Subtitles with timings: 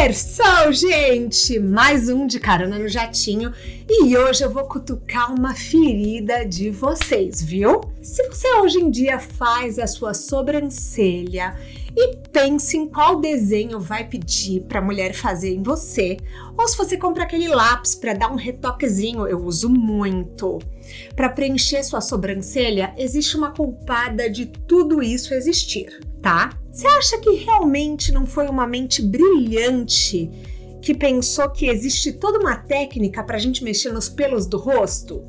[0.00, 1.58] Terçou, gente!
[1.58, 3.52] Mais um de carona no jatinho
[3.90, 7.80] e hoje eu vou cutucar uma ferida de vocês, viu?
[8.00, 11.58] Se você hoje em dia faz a sua sobrancelha
[12.00, 16.16] e pense em qual desenho vai pedir para a mulher fazer em você,
[16.56, 20.60] ou se você compra aquele lápis para dar um retoquezinho, eu uso muito.
[21.16, 26.56] Para preencher sua sobrancelha, existe uma culpada de tudo isso existir, tá?
[26.70, 30.30] Você acha que realmente não foi uma mente brilhante
[30.80, 35.24] que pensou que existe toda uma técnica para a gente mexer nos pelos do rosto?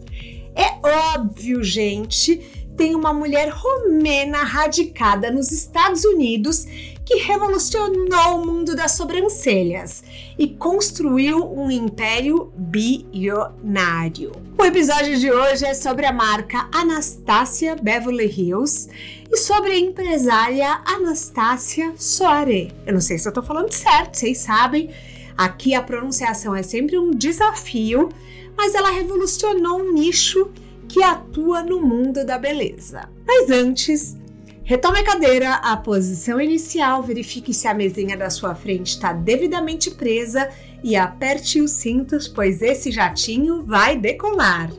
[0.55, 6.65] É óbvio, gente, tem uma mulher romena radicada nos Estados Unidos
[7.05, 10.01] que revolucionou o mundo das sobrancelhas
[10.37, 14.31] e construiu um império bilionário.
[14.57, 18.87] O episódio de hoje é sobre a marca Anastasia Beverly Hills
[19.29, 22.73] e sobre a empresária Anastasia Soare.
[22.85, 24.89] Eu não sei se eu tô falando certo, vocês sabem.
[25.37, 28.07] Aqui a pronunciação é sempre um desafio,
[28.55, 30.49] mas ela revolucionou um nicho
[30.89, 33.07] que atua no mundo da beleza.
[33.25, 34.17] Mas antes,
[34.63, 39.91] retome a cadeira, a posição inicial, verifique se a mesinha da sua frente está devidamente
[39.91, 40.49] presa
[40.83, 44.71] e aperte os cintos, pois esse jatinho vai decolar.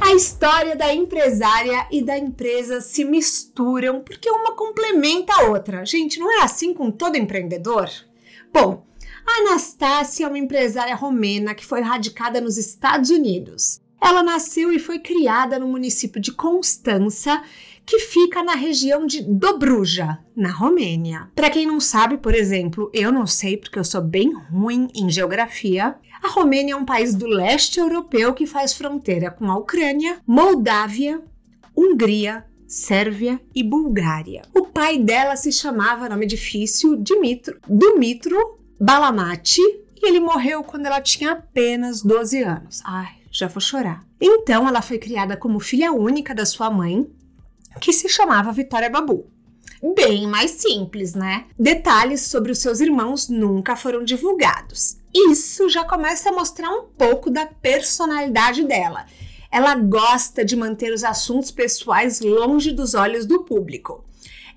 [0.00, 5.84] A história da empresária e da empresa se misturam porque uma complementa a outra.
[5.84, 7.90] Gente, não é assim com todo empreendedor?
[8.52, 8.86] Bom,
[9.26, 13.80] Anastácia é uma empresária romena que foi radicada nos Estados Unidos.
[14.00, 17.42] Ela nasceu e foi criada no município de Constança,
[17.84, 21.30] que fica na região de Dobruja, na Romênia.
[21.34, 25.08] Para quem não sabe, por exemplo, eu não sei porque eu sou bem ruim em
[25.08, 25.96] geografia.
[26.22, 31.22] A Romênia é um país do leste europeu que faz fronteira com a Ucrânia, Moldávia,
[31.76, 34.42] Hungria, Sérvia e Bulgária.
[34.52, 41.00] O pai dela se chamava, nome difícil, Dimitro, Dumitro Balamati e ele morreu quando ela
[41.00, 42.82] tinha apenas 12 anos.
[42.84, 44.04] Ai, já vou chorar.
[44.20, 47.06] Então ela foi criada como filha única da sua mãe,
[47.80, 49.30] que se chamava Vitória Babu.
[49.94, 51.46] Bem mais simples, né?
[51.58, 54.98] Detalhes sobre os seus irmãos nunca foram divulgados.
[55.14, 59.06] Isso já começa a mostrar um pouco da personalidade dela.
[59.50, 64.04] Ela gosta de manter os assuntos pessoais longe dos olhos do público.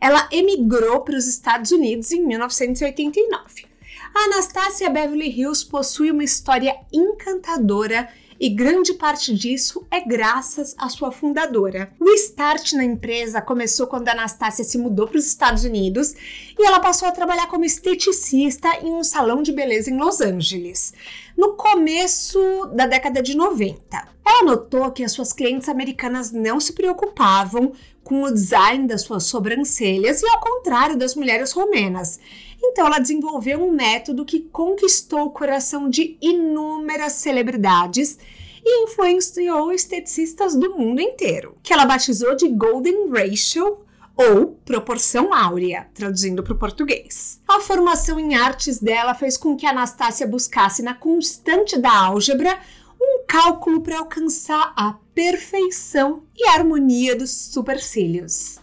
[0.01, 3.68] Ela emigrou para os Estados Unidos em 1989.
[4.13, 8.09] A Anastasia Beverly Hills possui uma história encantadora
[8.39, 11.91] e grande parte disso é graças à sua fundadora.
[11.99, 16.13] O start na empresa começou quando a Anastasia se mudou para os Estados Unidos
[16.57, 20.93] e ela passou a trabalhar como esteticista em um salão de beleza em Los Angeles,
[21.37, 22.39] no começo
[22.73, 24.07] da década de 90.
[24.25, 29.25] Ela notou que as suas clientes americanas não se preocupavam com o design das suas
[29.25, 32.19] sobrancelhas e ao contrário das mulheres romenas.
[32.61, 38.17] Então ela desenvolveu um método que conquistou o coração de inúmeras celebridades
[38.63, 43.79] e influenciou esteticistas do mundo inteiro, que ela batizou de Golden Ratio
[44.15, 47.41] ou proporção áurea, traduzindo para o português.
[47.47, 52.59] A formação em artes dela fez com que Anastácia buscasse na constante da álgebra
[53.01, 58.59] um cálculo para alcançar a perfeição e harmonia dos supercílios.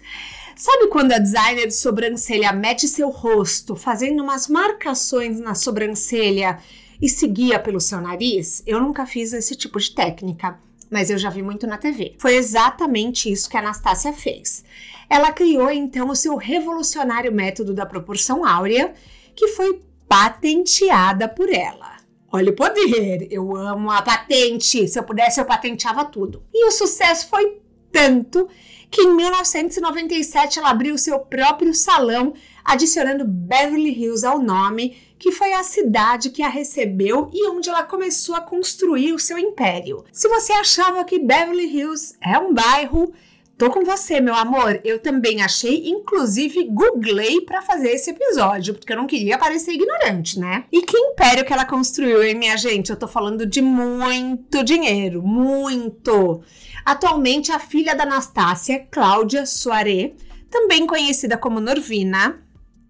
[0.56, 6.58] Sabe quando a designer de sobrancelha mete seu rosto fazendo umas marcações na sobrancelha
[7.00, 8.62] e seguia pelo seu nariz?
[8.66, 10.58] Eu nunca fiz esse tipo de técnica,
[10.90, 12.14] mas eu já vi muito na TV.
[12.18, 14.64] Foi exatamente isso que a Anastácia fez.
[15.10, 18.94] Ela criou então o seu revolucionário método da proporção áurea,
[19.34, 21.96] que foi patenteada por ela.
[22.32, 24.88] Olha o poder, eu amo a patente.
[24.88, 26.42] Se eu pudesse, eu patenteava tudo.
[26.50, 27.60] E o sucesso foi
[27.92, 28.48] tanto
[28.90, 35.52] que em 1997 ela abriu seu próprio salão, adicionando Beverly Hills ao nome, que foi
[35.52, 40.04] a cidade que a recebeu e onde ela começou a construir o seu império.
[40.12, 43.12] Se você achava que Beverly Hills é um bairro,
[43.58, 44.80] Tô com você, meu amor.
[44.84, 50.38] Eu também achei, inclusive googlei para fazer esse episódio, porque eu não queria parecer ignorante,
[50.38, 50.64] né?
[50.70, 52.90] E que império que ela construiu, hein, minha gente?
[52.90, 56.42] Eu tô falando de muito dinheiro, muito.
[56.84, 60.14] Atualmente, a filha da Anastácia, Cláudia Soare,
[60.50, 62.42] também conhecida como Norvina,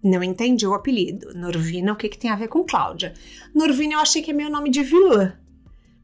[0.03, 1.33] não entendi o apelido.
[1.33, 3.13] Norvina, o que, que tem a ver com Cláudia?
[3.55, 5.33] Norvina eu achei que é meu nome de vilã.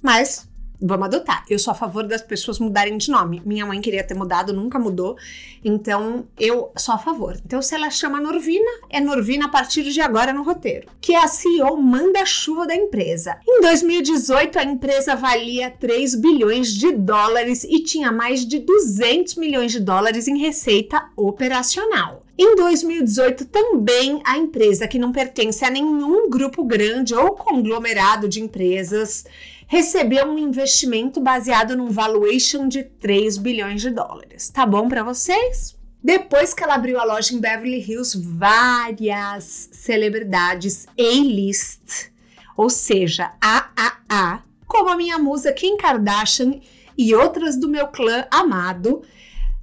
[0.01, 0.50] Mas
[0.81, 1.46] Vamos adotar.
[1.50, 3.42] Eu sou a favor das pessoas mudarem de nome.
[3.46, 5.18] Minha mãe queria ter mudado, nunca mudou.
[5.64, 7.38] Então, eu sou a favor.
[7.46, 10.88] Então, se ela chama Norvina, é Norvina a partir de agora no roteiro.
[11.00, 13.38] Que é a CEO manda-chuva da empresa.
[13.48, 19.72] Em 2018, a empresa valia 3 bilhões de dólares e tinha mais de 200 milhões
[19.72, 22.23] de dólares em receita operacional.
[22.38, 28.41] Em 2018, também a empresa, que não pertence a nenhum grupo grande ou conglomerado de
[28.41, 29.24] empresas,
[29.68, 34.50] recebeu um investimento baseado num valuation de 3 bilhões de dólares.
[34.50, 35.75] Tá bom para vocês?
[36.03, 42.12] Depois que ela abriu a loja em Beverly Hills, várias celebridades A-list,
[42.57, 46.59] ou seja, AAA, como a minha musa Kim Kardashian
[46.97, 49.01] e outras do meu clã amado,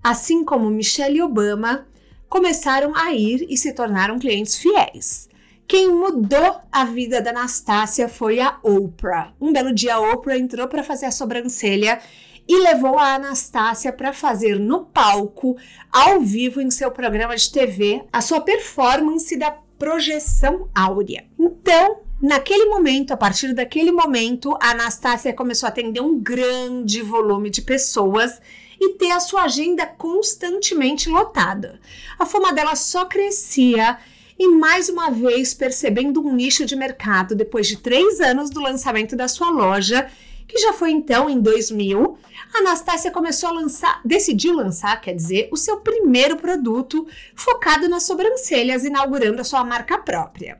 [0.02, 1.86] assim como Michelle Obama,
[2.30, 5.28] começaram a ir e se tornaram clientes fiéis.
[5.66, 9.34] Quem mudou a vida da Anastácia foi a Oprah.
[9.40, 12.00] Um belo dia, a Oprah entrou para fazer a sobrancelha
[12.48, 15.56] e levou a Anastácia para fazer no palco,
[15.92, 21.24] ao vivo em seu programa de TV, a sua performance da projeção áurea.
[21.38, 27.50] Então, naquele momento, a partir daquele momento, a Anastácia começou a atender um grande volume
[27.50, 28.40] de pessoas
[28.80, 31.78] e ter a sua agenda constantemente lotada.
[32.18, 33.98] A fama dela só crescia
[34.38, 39.14] e mais uma vez percebendo um nicho de mercado depois de três anos do lançamento
[39.14, 40.10] da sua loja,
[40.48, 42.18] que já foi então em 2000,
[42.54, 48.04] a Anastácia começou a lançar, decidiu lançar, quer dizer, o seu primeiro produto focado nas
[48.04, 50.58] sobrancelhas, inaugurando a sua marca própria.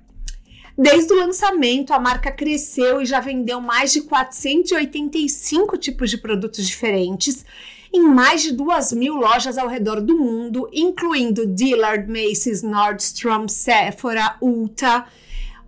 [0.77, 6.67] Desde o lançamento, a marca cresceu e já vendeu mais de 485 tipos de produtos
[6.67, 7.45] diferentes
[7.93, 14.37] em mais de duas mil lojas ao redor do mundo, incluindo Dillard, Macy's, Nordstrom, Sephora,
[14.41, 15.07] Ulta.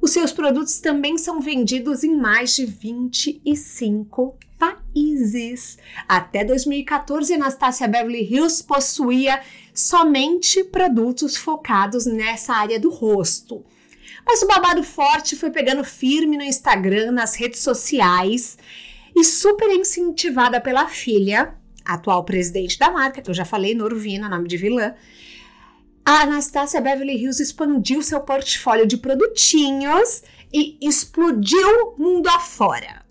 [0.00, 5.78] Os seus produtos também são vendidos em mais de 25 países.
[6.08, 9.40] Até 2014, Anastasia Beverly Hills possuía
[9.74, 13.64] somente produtos focados nessa área do rosto.
[14.24, 18.56] Mas o babado forte foi pegando firme no Instagram, nas redes sociais
[19.14, 21.54] e super incentivada pela filha,
[21.84, 24.94] atual presidente da marca, que eu já falei, Norvina, nome de vilã,
[26.04, 33.02] a Anastasia Beverly Hills expandiu seu portfólio de produtinhos e explodiu mundo afora.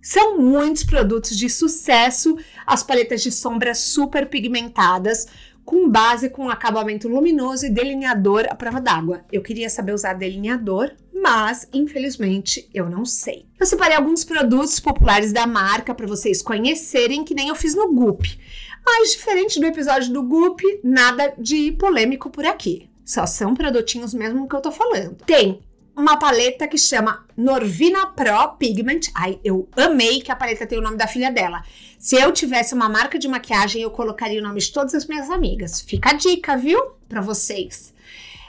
[0.00, 5.26] São muitos produtos de sucesso, as paletas de sombra super pigmentadas,
[5.64, 9.24] com base com acabamento luminoso e delineador à prova d'água.
[9.32, 10.92] Eu queria saber usar delineador,
[11.26, 13.46] mas infelizmente eu não sei.
[13.58, 17.92] Eu separei alguns produtos populares da marca para vocês conhecerem, que nem eu fiz no
[17.92, 18.38] Goop.
[18.84, 22.88] Mas diferente do episódio do Goop, nada de polêmico por aqui.
[23.04, 25.16] Só são produtinhos mesmo que eu tô falando.
[25.26, 25.60] Tem
[25.96, 29.10] uma paleta que chama Norvina Pro Pigment.
[29.12, 31.64] Ai, eu amei que a paleta tem o nome da filha dela.
[31.98, 35.28] Se eu tivesse uma marca de maquiagem, eu colocaria o nome de todas as minhas
[35.28, 35.80] amigas.
[35.80, 36.80] Fica a dica, viu?
[37.08, 37.96] Para vocês.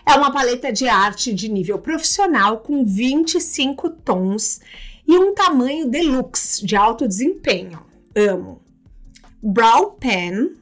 [0.08, 4.62] É uma paleta de arte de nível profissional com 25 tons
[5.06, 7.86] e um tamanho deluxe de alto desempenho.
[8.16, 8.62] Amo.
[9.44, 10.54] Brow Pen,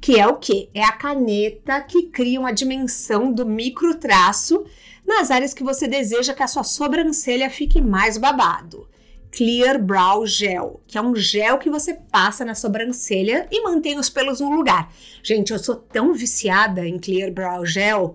[0.00, 0.70] que é o que?
[0.74, 4.66] É a caneta que cria uma dimensão do micro traço
[5.06, 8.88] nas áreas que você deseja que a sua sobrancelha fique mais babado.
[9.30, 14.08] Clear Brow Gel, que é um gel que você passa na sobrancelha e mantém os
[14.08, 14.92] pelos no lugar.
[15.22, 18.14] Gente, eu sou tão viciada em Clear Brow Gel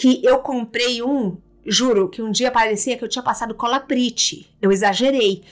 [0.00, 1.36] que eu comprei um,
[1.66, 4.50] juro, que um dia parecia que eu tinha passado cola Prit.
[4.62, 5.42] Eu exagerei.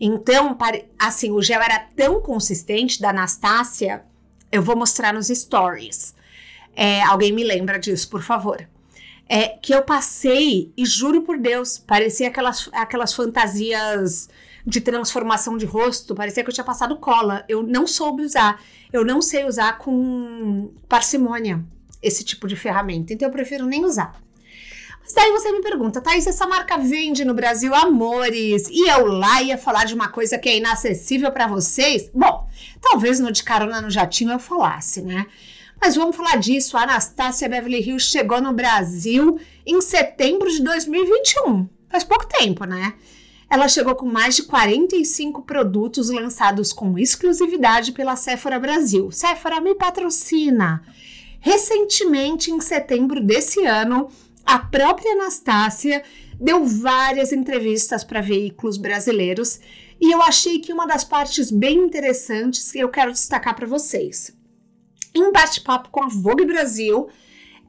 [0.00, 0.56] Então,
[0.98, 4.02] assim, o gel era tão consistente da Anastácia,
[4.50, 6.14] eu vou mostrar nos stories.
[6.74, 8.66] É, alguém me lembra disso, por favor
[9.28, 14.28] é, que eu passei, e juro por Deus, parecia aquelas, aquelas fantasias
[14.66, 17.44] de transformação de rosto, parecia que eu tinha passado cola.
[17.48, 18.62] Eu não soube usar,
[18.92, 21.62] eu não sei usar com parcimônia
[22.02, 24.20] esse tipo de ferramenta, então eu prefiro nem usar.
[25.00, 29.42] Mas daí você me pergunta, Thaís, essa marca vende no Brasil amores e eu lá
[29.42, 32.10] ia falar de uma coisa que é inacessível para vocês?
[32.12, 32.46] Bom,
[32.80, 35.26] talvez no de carona no jatinho eu falasse, né?
[35.80, 36.76] Mas vamos falar disso.
[36.76, 41.68] A Anastácia Beverly Hills chegou no Brasil em setembro de 2021.
[41.88, 42.94] Faz pouco tempo, né?
[43.48, 49.10] Ela chegou com mais de 45 produtos lançados com exclusividade pela Sephora Brasil.
[49.10, 50.82] Sephora me patrocina.
[51.40, 54.10] Recentemente, em setembro desse ano,
[54.44, 56.02] a própria Anastácia
[56.40, 59.60] deu várias entrevistas para veículos brasileiros
[60.00, 64.36] e eu achei que uma das partes bem interessantes que eu quero destacar para vocês.
[65.14, 67.08] Em bate-papo com a Vogue Brasil,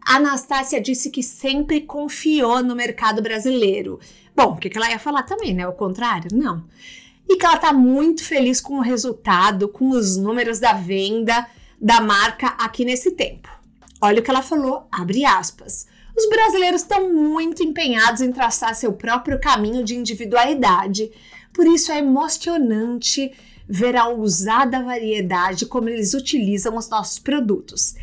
[0.05, 3.99] a Anastácia disse que sempre confiou no mercado brasileiro.
[4.35, 5.67] Bom, o que ela ia falar também, né?
[5.67, 6.29] O contrário?
[6.33, 6.65] Não.
[7.27, 11.47] e que ela está muito feliz com o resultado, com os números da venda
[11.79, 13.59] da marca aqui nesse tempo.
[14.01, 15.88] Olha o que ela falou, abre aspas.
[16.18, 21.12] Os brasileiros estão muito empenhados em traçar seu próprio caminho de individualidade.
[21.53, 23.32] Por isso é emocionante
[23.68, 27.96] ver a ousada variedade como eles utilizam os nossos produtos.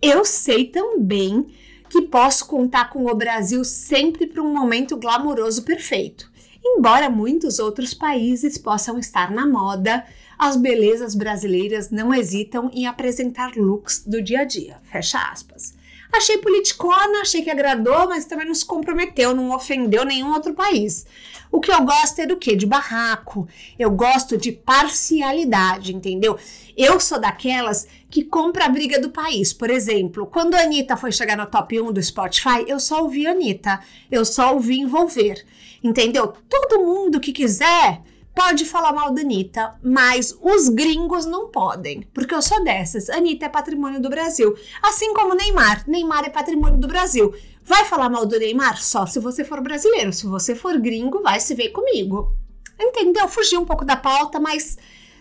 [0.00, 1.46] Eu sei também
[1.88, 6.32] que posso contar com o Brasil sempre para um momento glamouroso perfeito.
[6.64, 10.04] Embora muitos outros países possam estar na moda,
[10.42, 14.78] as belezas brasileiras não hesitam em apresentar looks do dia a dia.
[14.82, 15.72] Fecha aspas.
[16.12, 21.06] Achei politicona, achei que agradou, mas também não se comprometeu, não ofendeu nenhum outro país.
[21.48, 22.56] O que eu gosto é do quê?
[22.56, 23.46] De barraco.
[23.78, 26.36] Eu gosto de parcialidade, entendeu?
[26.76, 29.52] Eu sou daquelas que compra a briga do país.
[29.52, 33.28] Por exemplo, quando a Anitta foi chegar no top 1 do Spotify, eu só ouvi
[33.28, 33.78] a Anitta.
[34.10, 35.46] Eu só ouvi envolver.
[35.84, 36.34] Entendeu?
[36.48, 38.02] Todo mundo que quiser
[38.34, 43.08] pode falar mal da Anitta, mas os gringos não podem, porque eu sou dessas.
[43.10, 44.54] Anitta é patrimônio do Brasil.
[44.82, 45.84] Assim como Neymar.
[45.88, 47.34] Neymar é patrimônio do Brasil.
[47.64, 48.82] Vai falar mal do Neymar?
[48.82, 50.12] Só se você for brasileiro.
[50.12, 52.34] Se você for gringo, vai se ver comigo.
[52.80, 53.28] Entendeu?
[53.28, 54.76] Fugi um pouco da pauta, mas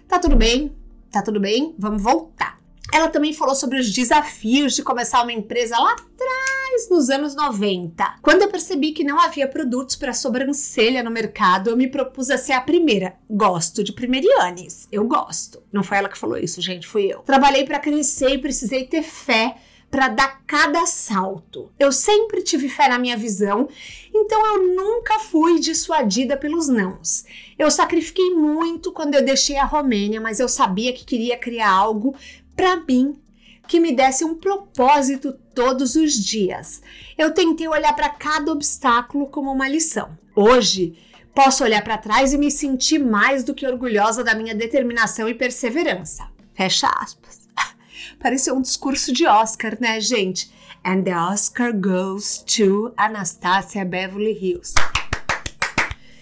[0.08, 0.75] tá tudo bem.
[1.12, 1.75] Tá tudo bem?
[1.77, 2.60] Vamos voltar.
[2.94, 6.50] Ela também falou sobre os desafios de começar uma empresa lá atrás,
[6.90, 8.18] nos anos 90.
[8.22, 12.38] Quando eu percebi que não havia produtos para sobrancelha no mercado, eu me propus a
[12.38, 13.16] ser a primeira.
[13.30, 14.88] Gosto de primerianes.
[14.92, 15.62] Eu gosto.
[15.72, 17.20] Não foi ela que falou isso, gente, fui eu.
[17.20, 19.56] Trabalhei para crescer e precisei ter fé
[19.92, 21.70] para dar cada salto.
[21.78, 23.68] Eu sempre tive fé na minha visão,
[24.16, 27.25] então eu nunca fui dissuadida pelos nãos.
[27.60, 32.16] Eu sacrifiquei muito quando eu deixei a Romênia, mas eu sabia que queria criar algo
[32.56, 33.21] para mim
[33.72, 36.82] que me desse um propósito todos os dias.
[37.18, 40.10] Eu tentei olhar para cada obstáculo como uma lição.
[40.36, 41.00] Hoje,
[41.34, 45.34] posso olhar para trás e me sentir mais do que orgulhosa da minha determinação e
[45.34, 46.28] perseverança.
[46.54, 47.48] Fecha aspas.
[48.20, 50.51] Pareceu um discurso de Oscar, né, gente?
[50.84, 54.74] And the Oscar goes to Anastasia Beverly Hills.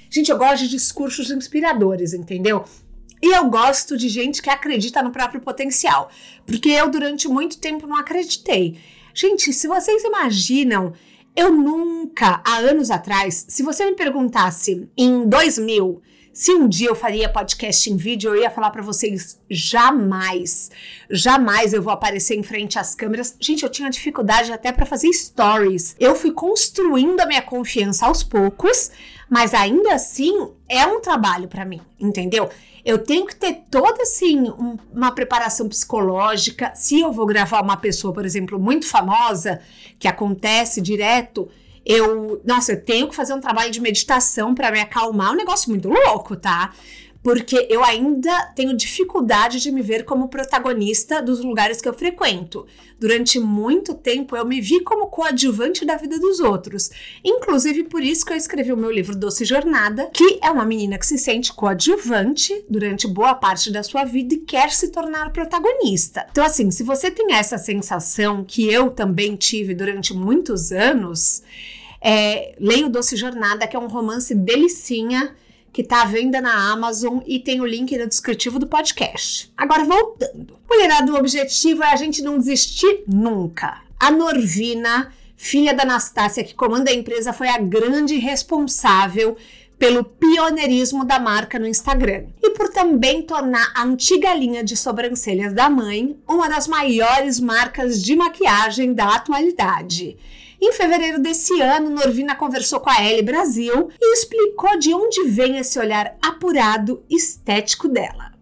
[0.08, 2.64] Gente, eu gosto de discursos inspiradores, entendeu?
[3.22, 6.10] E eu gosto de gente que acredita no próprio potencial,
[6.46, 8.78] porque eu durante muito tempo não acreditei.
[9.14, 10.94] Gente, se vocês imaginam,
[11.36, 16.02] eu nunca, há anos atrás, se você me perguntasse em 2000
[16.40, 20.72] se um dia eu faria podcast em vídeo, eu ia falar para vocês jamais,
[21.10, 23.36] jamais eu vou aparecer em frente às câmeras.
[23.42, 25.98] Gente, eu tinha dificuldade até para fazer stories.
[26.00, 28.90] Eu fui construindo a minha confiança aos poucos,
[29.30, 32.50] mas ainda assim é um trabalho para mim, entendeu?
[32.90, 36.72] Eu tenho que ter toda assim um, uma preparação psicológica.
[36.74, 39.62] Se eu vou gravar uma pessoa, por exemplo, muito famosa,
[40.00, 41.48] que acontece direto,
[41.86, 45.36] eu, nossa, eu tenho que fazer um trabalho de meditação para me acalmar, é um
[45.36, 46.74] negócio muito louco, tá?
[47.30, 52.66] Porque eu ainda tenho dificuldade de me ver como protagonista dos lugares que eu frequento.
[53.00, 56.90] Durante muito tempo eu me vi como coadjuvante da vida dos outros.
[57.24, 60.98] Inclusive por isso que eu escrevi o meu livro Doce Jornada, que é uma menina
[60.98, 66.26] que se sente coadjuvante durante boa parte da sua vida e quer se tornar protagonista.
[66.32, 71.44] Então assim, se você tem essa sensação que eu também tive durante muitos anos,
[72.02, 75.36] é, leia o Doce Jornada, que é um romance delicinha
[75.72, 79.52] que está à venda na Amazon e tem o link no descritivo do podcast.
[79.58, 80.58] Agora voltando.
[80.70, 83.82] Mulherada, o objetivo é a gente não desistir nunca.
[84.00, 89.36] A Norvina, filha da Anastácia, que comanda a empresa, foi a grande responsável
[89.80, 95.54] pelo pioneirismo da marca no Instagram e por também tornar a antiga linha de sobrancelhas
[95.54, 100.18] da mãe uma das maiores marcas de maquiagem da atualidade.
[100.62, 105.58] Em fevereiro desse ano, Norvina conversou com a Elle Brasil e explicou de onde vem
[105.58, 108.34] esse olhar apurado estético dela.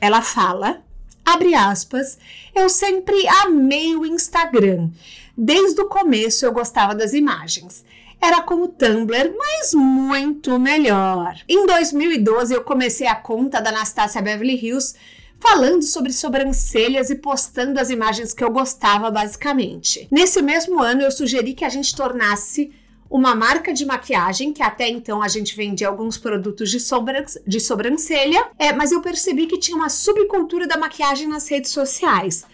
[0.00, 0.82] Ela fala,
[1.24, 2.18] abre aspas,
[2.54, 4.90] eu sempre amei o Instagram.
[5.36, 7.84] Desde o começo eu gostava das imagens
[8.24, 11.36] era como Tumblr, mas muito melhor.
[11.46, 14.94] Em 2012 eu comecei a conta da Anastasia Beverly Hills
[15.40, 20.08] falando sobre sobrancelhas e postando as imagens que eu gostava, basicamente.
[20.10, 22.72] Nesse mesmo ano, eu sugeri que a gente tornasse
[23.10, 27.60] uma marca de maquiagem, que até então a gente vendia alguns produtos de, sobran de
[27.60, 32.44] sobrancelha, é, mas eu percebi que tinha uma subcultura da maquiagem nas redes sociais,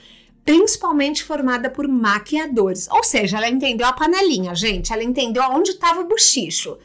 [0.44, 2.88] principalmente formada por maquiadores.
[2.90, 6.76] Ou seja, ela entendeu a panelinha, gente, ela entendeu aonde estava o bochicho.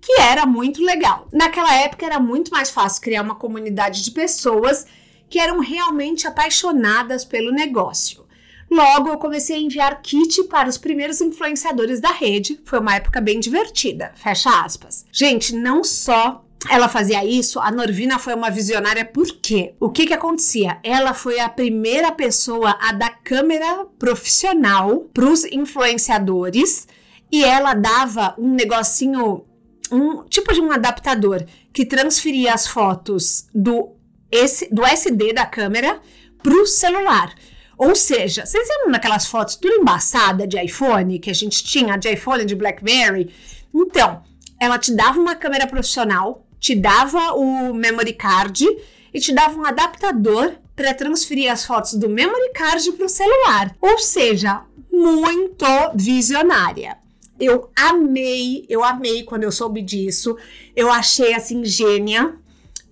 [0.00, 1.26] Que era muito legal.
[1.32, 4.84] Naquela época era muito mais fácil criar uma comunidade de pessoas
[5.28, 8.24] que eram realmente apaixonadas pelo negócio.
[8.70, 12.60] Logo, eu comecei a enviar kit para os primeiros influenciadores da rede.
[12.64, 14.12] Foi uma época bem divertida.
[14.16, 15.06] Fecha aspas.
[15.12, 19.74] Gente, não só ela fazia isso, a Norvina foi uma visionária por quê?
[19.78, 20.78] O que que acontecia?
[20.82, 26.88] Ela foi a primeira pessoa a dar câmera profissional para os influenciadores
[27.30, 29.44] e ela dava um negocinho,
[29.90, 33.90] um tipo de um adaptador que transferia as fotos do,
[34.34, 36.00] esse, do SD da câmera
[36.42, 37.34] para o celular.
[37.76, 42.12] Ou seja, vocês lembram daquelas fotos tudo embaçada de iPhone que a gente tinha, de
[42.12, 43.32] iPhone, de BlackBerry?
[43.74, 44.22] Então,
[44.60, 48.64] ela te dava uma câmera profissional, te dava o memory card
[49.12, 53.74] e te dava um adaptador para transferir as fotos do memory card para o celular.
[53.80, 56.96] Ou seja, muito visionária.
[57.38, 60.36] Eu amei, eu amei quando eu soube disso.
[60.74, 62.34] Eu achei assim gênia.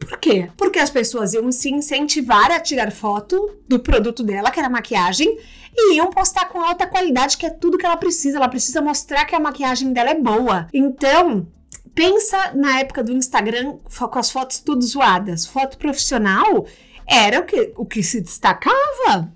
[0.05, 0.51] Por quê?
[0.57, 5.39] Porque as pessoas iam se incentivar a tirar foto do produto dela, que era maquiagem,
[5.75, 8.37] e iam postar com alta qualidade, que é tudo que ela precisa.
[8.37, 10.69] Ela precisa mostrar que a maquiagem dela é boa.
[10.73, 11.47] Então,
[11.95, 15.47] pensa na época do Instagram com as fotos tudo zoadas.
[15.47, 16.67] Foto profissional
[17.07, 19.33] era o que, o que se destacava.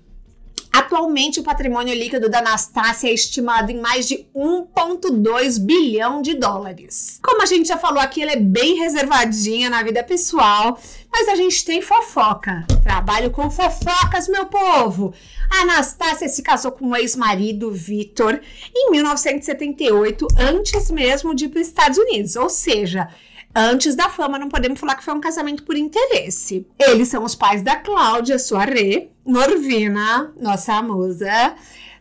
[0.77, 7.19] Atualmente, o patrimônio líquido da Anastácia é estimado em mais de 1,2 bilhão de dólares.
[7.23, 10.79] Como a gente já falou aqui, ela é bem reservadinha na vida pessoal,
[11.11, 12.63] mas a gente tem fofoca.
[12.83, 15.15] Trabalho com fofocas, meu povo.
[15.49, 18.39] A Anastácia se casou com o ex-marido Vitor
[18.75, 23.09] em 1978, antes mesmo de ir para os Estados Unidos, ou seja,
[23.55, 26.67] Antes da fama, não podemos falar que foi um casamento por interesse.
[26.77, 31.55] Eles são os pais da Cláudia Soare, Norvina, nossa musa,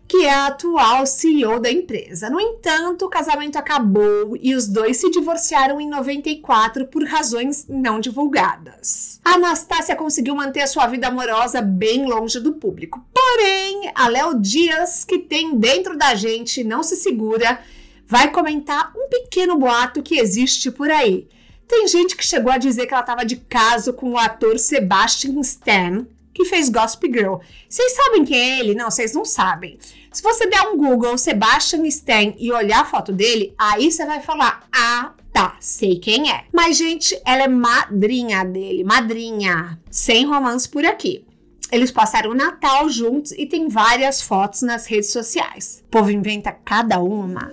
[0.09, 2.31] que é a atual CEO da empresa.
[2.31, 7.99] No entanto, o casamento acabou e os dois se divorciaram em 94 por razões não
[8.01, 9.21] divulgadas.
[9.25, 13.05] A Anastácia conseguiu manter a sua vida amorosa bem longe do público.
[13.13, 17.61] Porém, a Léo Dias, que tem dentro da gente, não se segura,
[18.07, 21.29] vai comentar um pequeno boato que existe por aí.
[21.67, 25.41] Tem gente que chegou a dizer que ela estava de caso com o ator Sebastian
[25.41, 27.37] Stan, que fez Gossip Girl.
[27.69, 28.75] Vocês sabem quem é ele?
[28.75, 29.79] Não, vocês não sabem.
[30.13, 34.23] Se você der um Google Sebastian Stan e olhar a foto dele, aí você vai
[34.23, 36.45] falar: Ah, tá, sei quem é.
[36.53, 39.81] Mas, gente, ela é madrinha dele, madrinha.
[39.91, 41.25] Sem romance por aqui.
[41.73, 45.83] Eles passaram o Natal juntos e tem várias fotos nas redes sociais.
[45.89, 47.51] O povo inventa cada uma.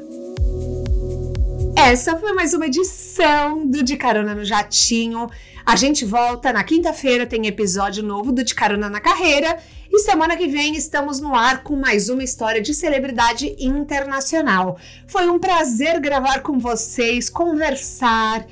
[1.75, 5.27] Essa foi mais uma edição do De Carona no Jatinho.
[5.65, 9.57] A gente volta na quinta-feira, tem episódio novo do De Carona na Carreira.
[9.91, 14.77] E semana que vem estamos no ar com mais uma história de celebridade internacional.
[15.07, 18.45] Foi um prazer gravar com vocês, conversar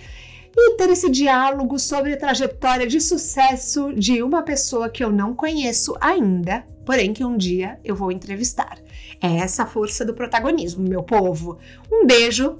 [0.55, 5.33] e ter esse diálogo sobre a trajetória de sucesso de uma pessoa que eu não
[5.33, 8.77] conheço ainda, porém que um dia eu vou entrevistar.
[9.21, 11.59] É essa força do protagonismo, meu povo.
[11.91, 12.59] Um beijo